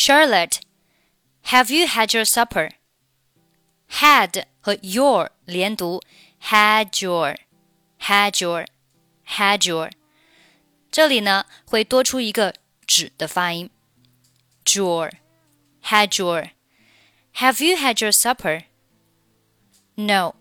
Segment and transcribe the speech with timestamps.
[0.00, 0.60] Charlotte,
[1.46, 2.70] have you had your supper?
[3.98, 6.00] Had 和 your 连读
[6.40, 8.68] ，had your，had
[9.26, 9.90] had your，
[10.92, 12.54] 这里呢会多出一个
[12.86, 13.70] 指的发音
[14.72, 16.50] ，your，had your。
[17.34, 18.66] Have you had your supper?
[19.96, 20.36] No.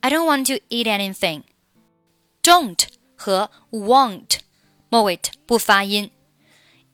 [0.00, 1.42] I don't want to eat anything.
[2.42, 2.86] Don't
[3.16, 4.38] 和 won't
[4.88, 6.10] 末尾不发音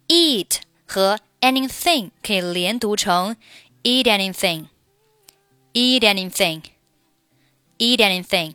[0.08, 3.36] ，eat 和 anything 可以连读成
[3.82, 4.66] eat anything,
[5.74, 6.62] eat anything,
[7.78, 8.54] eat anything.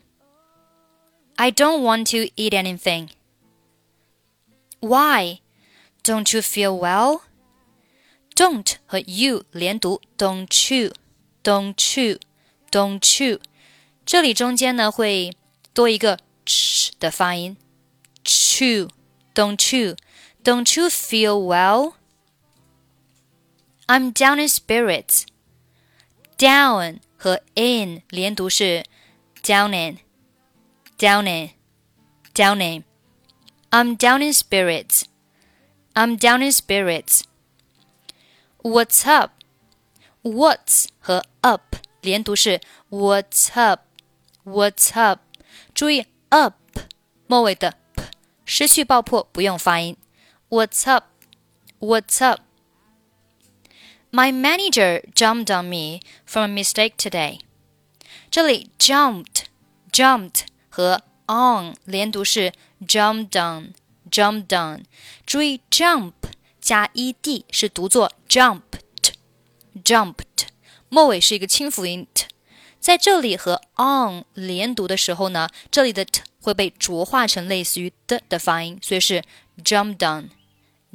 [1.35, 3.09] I don't want to eat anything.
[4.79, 5.41] Why?
[6.03, 7.21] Don't you feel well?
[8.35, 10.93] Don't 和 you 连读，Don't you,
[11.43, 12.19] Don't you,
[12.71, 13.39] Don't you。
[14.05, 15.33] 这里中间呢会
[15.73, 17.57] 多一个 ch 的发音。
[18.23, 18.89] Chew,
[19.35, 19.95] Don't you,
[20.43, 21.96] Don't you feel well?
[23.89, 25.25] I'm down in spirits.
[26.37, 28.83] Down 和 in 连读是
[29.41, 29.99] down in,
[30.97, 31.51] down in,
[32.33, 32.83] down in.
[33.71, 35.03] I'm down in spirits.
[35.93, 37.23] I'm down in spirits.
[38.61, 39.31] What's up?
[40.21, 43.81] What's 和 up 连读是 What's up?
[44.43, 45.21] What's up?
[45.73, 46.55] 注意 up
[47.27, 48.03] 末尾的 p
[48.45, 49.95] 失去爆破，不用发音。
[50.49, 51.05] What's up?
[51.79, 52.41] What's up?
[54.11, 57.39] My manager jumped on me from a mistake today.
[57.39, 57.39] today。
[58.31, 59.43] 这里 jumped
[59.91, 62.53] jumped 和 on 连读是
[62.85, 63.73] jump down
[64.09, 64.83] jump down。
[65.25, 66.13] 注意 jump
[66.61, 68.61] 加 e d 是读作 jumped
[69.83, 70.47] jumped，
[70.89, 72.25] 末尾是一个清辅音 t。
[72.79, 79.23] 在这里和 on 连读的时候呢，这里的 t 会被浊化成类似于的的发音，所以是
[79.63, 80.29] jump down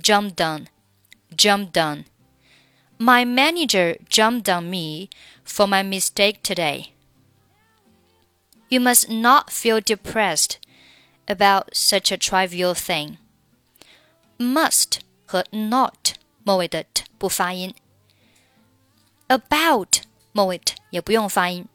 [0.03, 0.65] jump down
[1.37, 2.05] jump down。
[3.03, 5.11] my manager jumped on me
[5.43, 6.93] for my mistake today.
[8.69, 10.65] You must not feel depressed
[11.27, 13.19] about such a trivial thing.
[14.39, 16.15] Must 和 not
[16.47, 17.75] moit t 不发音
[19.27, 21.67] ，about 末尾 t 也不用发音。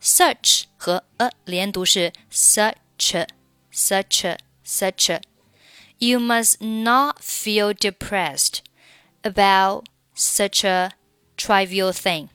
[0.00, 1.08] Such such
[3.70, 5.20] such such.
[5.98, 8.62] You must not feel depressed
[9.22, 9.84] about
[10.18, 10.90] such a
[11.36, 12.30] trivial thing.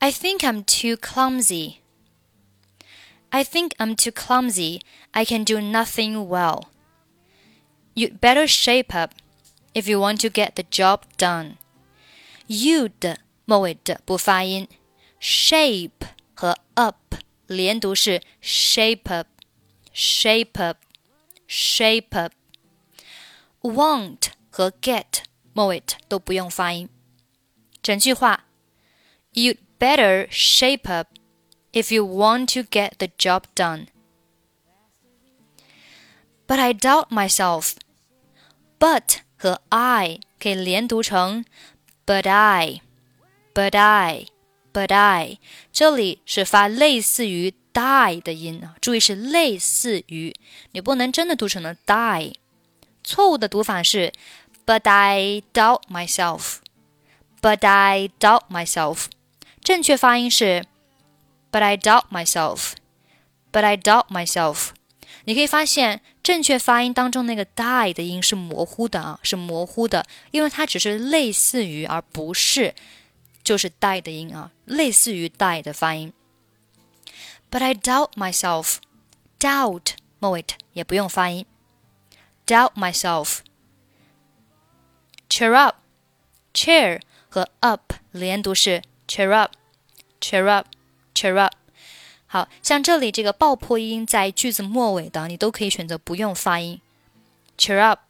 [0.00, 1.80] I think I'm too clumsy.
[3.32, 4.80] I think I'm too clumsy.
[5.12, 6.70] I can do nothing well.
[7.94, 9.14] You'd better shape up
[9.74, 11.58] if you want to get the job done.
[12.46, 14.68] You 的末尾的不发音
[15.20, 17.16] ，shape 和 up
[17.46, 19.26] 连读是 shape up,
[19.92, 20.78] shape up,
[21.48, 22.32] shape up。
[23.62, 25.22] want 和 get
[25.58, 26.88] 末尾都不用发音。
[27.82, 28.44] 整句话
[29.32, 31.08] ，You'd better shape up
[31.72, 33.88] if you want to get the job done.
[36.46, 37.72] But I doubt myself.
[38.78, 41.44] But 和 I 可以连读成
[42.06, 42.82] But I,
[43.52, 44.26] But I,
[44.72, 45.38] But I。
[45.72, 50.32] 这里是发类似于 die 的音啊，注意是类似于，
[50.70, 52.34] 你不能真的读成了 die。
[53.02, 54.12] 错误的读法是
[54.68, 56.58] but I doubt myself.
[57.40, 59.06] But I doubt myself.
[59.62, 60.66] 正确发音是
[61.50, 62.72] But I doubt myself.
[63.50, 64.72] But I doubt myself.
[65.24, 72.74] 你可以发现，正确发音当中那个 die 的音是模糊的啊，是模糊的，因为它只是类似于，而不是
[73.42, 76.12] 就是 die 的音啊，类似于 die 的发音。
[77.50, 78.76] But I doubt myself.
[79.40, 81.46] Doubt 末尾也不用发音。
[82.46, 83.38] Doubt myself
[85.28, 85.76] cheer up,
[86.52, 89.52] cheer 和 up 连读是 cheer up,
[90.20, 90.66] cheer up,
[91.14, 91.54] cheer up。
[92.26, 96.80] 好像这里这个爆破音在句子末尾的，你都可以选择不用发音。
[97.56, 98.00] Cheer up,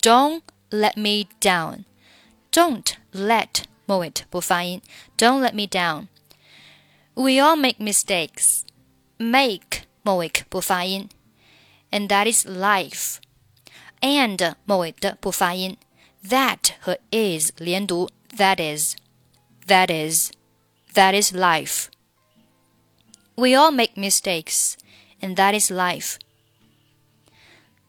[0.00, 1.84] don't let me down,
[2.50, 4.80] don't let 末尾不发音
[5.16, 6.06] ，don't let me down.
[7.14, 8.60] We all make mistakes,
[9.18, 11.08] make 末尾不发音
[11.90, 13.16] ，and that is life。
[14.00, 15.76] and 末尾的不发音。
[16.28, 18.94] that 和 is 连读，that is,
[19.66, 20.30] that is,
[20.94, 21.86] that is life.
[23.34, 24.74] We all make mistakes,
[25.20, 26.16] and that is life.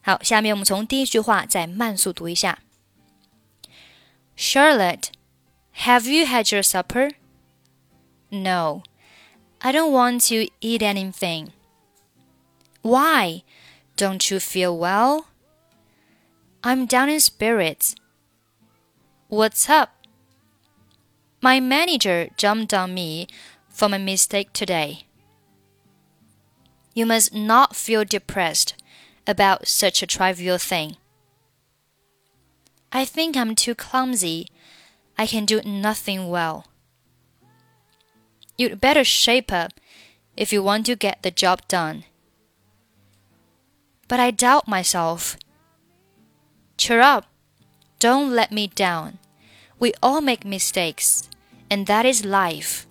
[0.02, 2.60] 好，下面我们从第一句话再慢速读一下。
[4.36, 5.10] Charlotte,
[5.78, 7.12] have you had your supper?
[8.30, 8.82] No,
[9.60, 11.52] I don't want to eat anything.
[12.82, 13.44] Why?
[13.96, 15.26] Don't you feel well?
[16.64, 17.94] I'm down in spirits.
[19.34, 19.90] What's up?
[21.42, 23.26] My manager jumped on me
[23.68, 25.08] for my mistake today.
[26.94, 28.76] You must not feel depressed
[29.26, 30.98] about such a trivial thing.
[32.92, 34.50] I think I'm too clumsy.
[35.18, 36.68] I can do nothing well.
[38.56, 39.72] You'd better shape up
[40.38, 42.04] if you want to get the job done.
[44.08, 45.38] But I doubt myself.
[46.78, 47.26] Cheer up.
[47.98, 49.18] Don't let me down.
[49.84, 51.28] We all make mistakes,
[51.70, 52.88] and that is life.